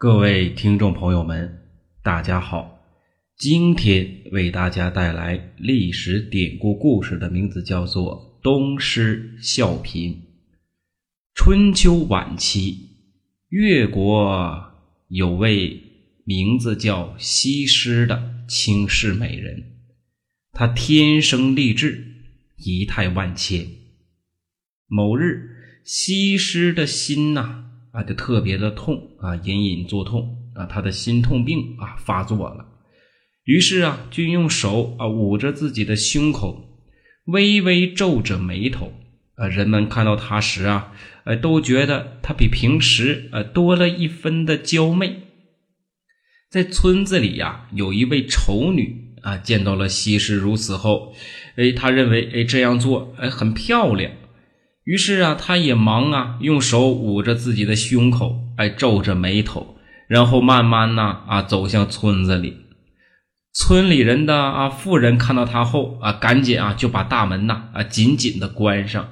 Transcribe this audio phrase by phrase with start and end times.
[0.00, 1.58] 各位听众朋友们，
[2.02, 2.80] 大家好！
[3.36, 10.14] 今天为大家带来历史典故故事的名字叫做《东施效颦》。
[11.34, 12.78] 春秋晚期，
[13.50, 14.72] 越国
[15.08, 15.78] 有位
[16.24, 19.64] 名字叫西施的倾世美人，
[20.52, 22.22] 她天生丽质，
[22.56, 23.66] 仪态万千。
[24.86, 25.50] 某日，
[25.84, 27.69] 西施的心呐。
[27.92, 32.64] 啊就特别的痛啊，隐隐作痛啊，他的心痛病啊发作了，
[33.44, 36.64] 于是啊，就用手啊捂着自己的胸口，
[37.26, 38.92] 微微皱着眉头
[39.34, 39.48] 啊。
[39.48, 40.92] 人们看到他时啊，
[41.24, 45.22] 呃，都觉得他比平时呃多了一分的娇媚。
[46.48, 51.14] 在村子里呀，有一位丑女啊，见到了西施如此后，
[51.56, 54.12] 哎，他认为哎这样做哎很漂亮。
[54.84, 59.76] 于是啊，他也忙啊，用手捂着自己的胸口，哎，皱着眉头，
[60.08, 62.56] 然后慢慢呢啊走向村子里。
[63.52, 69.08] 村里人的啊妇人看到他后啊，赶紧啊就把大门呐啊紧紧的关上。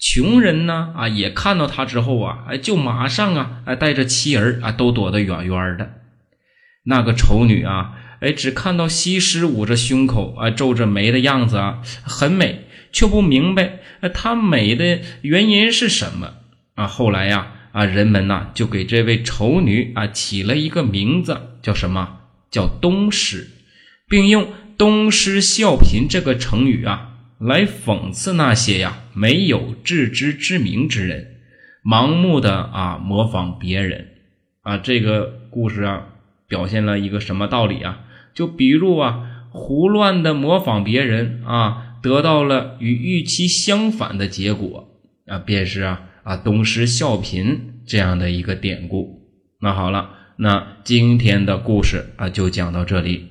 [0.00, 5.90] 穷人呢啊也看到他之后啊，哎就马上啊哎带着妻儿啊都躲得远远的。
[6.86, 12.64] 那个丑女啊，哎只看到西施捂着胸口啊皱着眉的样子啊很美。
[12.94, 16.34] 却不明白，呃，她美的原因是什么
[16.76, 16.86] 啊？
[16.86, 22.20] 后来呀，啊，人们呐就给这位丑女啊起了一个名字，叫什么？
[22.50, 23.50] 叫东施，
[24.08, 24.46] 并用
[24.78, 31.38] “东施效颦”这个成语啊来讽刺那些呀没有自知之明之人，
[31.84, 34.06] 盲目的啊模仿别人
[34.62, 34.78] 啊。
[34.78, 36.06] 这个故事啊
[36.46, 38.02] 表现了一个什么道理啊？
[38.32, 41.93] 就比如啊，胡乱的模仿别人啊。
[42.04, 44.90] 得到了与预期相反的结果
[45.24, 49.22] 啊，便是啊啊东施效颦这样的一个典故。
[49.62, 53.30] 那好了，那今天的故事啊就讲到这里。